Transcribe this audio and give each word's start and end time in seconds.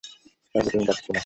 তাহলে 0.55 0.69
তুমি 0.71 0.83
তাকে 0.87 1.01
চেনো। 1.05 1.19